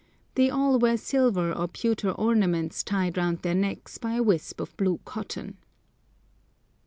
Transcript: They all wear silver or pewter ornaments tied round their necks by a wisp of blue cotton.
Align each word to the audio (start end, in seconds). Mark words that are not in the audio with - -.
They 0.33 0.49
all 0.49 0.79
wear 0.79 0.97
silver 0.97 1.53
or 1.53 1.67
pewter 1.67 2.09
ornaments 2.13 2.81
tied 2.83 3.17
round 3.17 3.43
their 3.43 3.53
necks 3.53 3.99
by 3.99 4.13
a 4.15 4.23
wisp 4.23 4.59
of 4.59 4.75
blue 4.75 4.99
cotton. 5.05 5.57